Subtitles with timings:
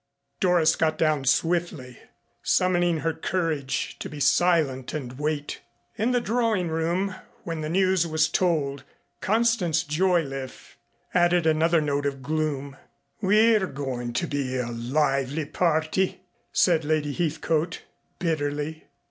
[0.39, 1.99] Doris got down swiftly,
[2.41, 5.61] summoning her courage to be silent and wait.
[5.95, 8.83] In the drawing room when the news was told,
[9.19, 10.75] Constance Joyliffe
[11.13, 12.77] added another note of gloom.
[13.21, 16.21] "We're going to be a lively party,"
[16.51, 17.83] said Lady Heathcote
[18.17, 18.87] bitterly.